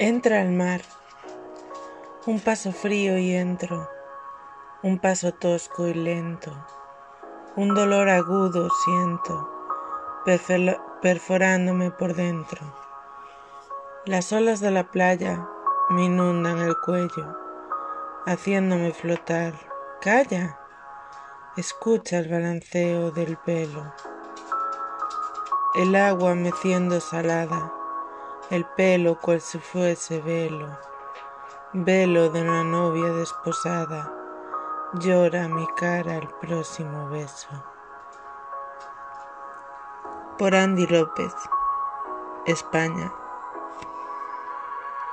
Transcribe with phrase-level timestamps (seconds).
[0.00, 0.80] Entra al mar.
[2.26, 3.88] Un paso frío y entro.
[4.82, 6.50] Un paso tosco y lento.
[7.54, 9.48] Un dolor agudo siento,
[11.00, 12.60] perforándome por dentro.
[14.04, 15.48] Las olas de la playa
[15.90, 17.36] me inundan el cuello,
[18.26, 19.54] haciéndome flotar.
[20.00, 20.58] Calla.
[21.56, 23.94] Escucha el balanceo del pelo.
[25.76, 27.72] El agua meciendo salada
[28.50, 30.78] el pelo cual si fuese velo,
[31.72, 34.12] velo de una novia desposada,
[34.94, 37.48] llora mi cara el próximo beso.
[40.38, 41.32] Por Andy López,
[42.46, 43.12] España.